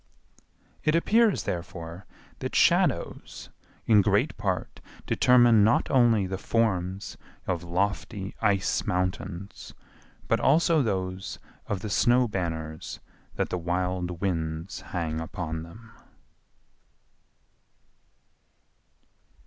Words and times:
It 0.83 0.95
appears, 0.95 1.43
therefore, 1.43 2.07
that 2.39 2.55
shadows 2.55 3.49
in 3.85 4.01
great 4.01 4.35
part 4.35 4.79
determine 5.05 5.63
not 5.63 5.91
only 5.91 6.25
the 6.25 6.39
forms 6.39 7.17
of 7.45 7.63
lofty 7.63 8.33
ice 8.41 8.83
mountains, 8.87 9.75
but 10.27 10.39
also 10.39 10.81
those 10.81 11.37
of 11.67 11.81
the 11.81 11.89
snow 11.91 12.27
banners 12.27 12.99
that 13.35 13.49
the 13.49 13.59
wild 13.59 14.19
winds 14.21 14.81
hang 14.85 15.21
upon 15.21 15.61
them. 15.61 15.91